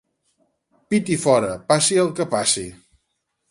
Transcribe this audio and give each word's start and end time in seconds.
«Pit 0.93 1.11
i 1.17 1.17
fora, 1.27 1.51
passi 1.69 2.01
el 2.07 2.11
que 2.21 2.29
passi». 2.35 2.67